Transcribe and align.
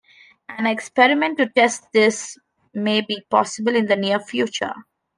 An 0.49 0.65
experiment 0.65 1.37
to 1.37 1.47
test 1.47 1.85
this 1.93 2.35
may 2.73 3.01
be 3.01 3.23
possible 3.29 3.75
in 3.75 3.85
the 3.85 3.95
near 3.95 4.19
future. 4.19 4.73